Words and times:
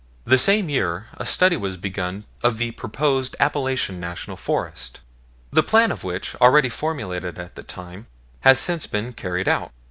The 0.25 0.39
same 0.39 0.67
year 0.67 1.09
a 1.17 1.27
study 1.27 1.55
was 1.55 1.77
begun 1.77 2.23
of 2.41 2.57
the 2.57 2.71
proposed 2.71 3.35
Appalachian 3.39 3.99
National 3.99 4.35
Forest, 4.35 5.01
the 5.51 5.61
plan 5.61 5.91
of 5.91 6.03
which, 6.03 6.33
already 6.41 6.69
formulated 6.69 7.37
at 7.37 7.53
that 7.53 7.67
time, 7.67 8.07
has 8.39 8.57
since 8.57 8.87
been 8.87 9.13
carried 9.13 9.47
out. 9.47 9.69